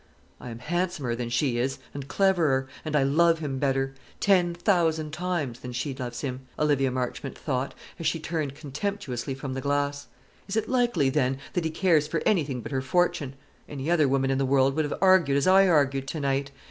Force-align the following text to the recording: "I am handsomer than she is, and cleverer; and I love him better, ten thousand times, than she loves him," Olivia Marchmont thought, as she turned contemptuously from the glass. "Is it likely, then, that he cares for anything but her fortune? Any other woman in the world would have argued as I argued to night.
"I 0.39 0.49
am 0.49 0.57
handsomer 0.57 1.13
than 1.13 1.29
she 1.29 1.59
is, 1.59 1.77
and 1.93 2.07
cleverer; 2.07 2.67
and 2.83 2.95
I 2.95 3.03
love 3.03 3.37
him 3.37 3.59
better, 3.59 3.93
ten 4.19 4.55
thousand 4.55 5.13
times, 5.13 5.59
than 5.59 5.73
she 5.73 5.93
loves 5.93 6.21
him," 6.21 6.39
Olivia 6.57 6.89
Marchmont 6.89 7.37
thought, 7.37 7.75
as 7.99 8.07
she 8.07 8.19
turned 8.19 8.55
contemptuously 8.55 9.35
from 9.35 9.53
the 9.53 9.61
glass. 9.61 10.07
"Is 10.47 10.55
it 10.55 10.67
likely, 10.67 11.11
then, 11.11 11.37
that 11.53 11.65
he 11.65 11.69
cares 11.69 12.07
for 12.07 12.23
anything 12.25 12.61
but 12.61 12.71
her 12.71 12.81
fortune? 12.81 13.35
Any 13.69 13.91
other 13.91 14.07
woman 14.07 14.31
in 14.31 14.39
the 14.39 14.43
world 14.47 14.75
would 14.75 14.85
have 14.85 14.99
argued 15.03 15.37
as 15.37 15.45
I 15.45 15.67
argued 15.67 16.07
to 16.07 16.19
night. 16.19 16.49